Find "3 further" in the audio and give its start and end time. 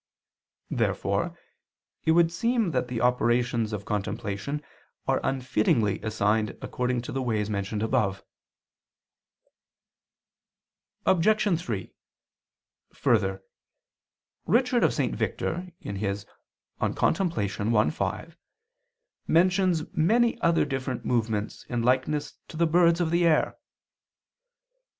11.63-13.43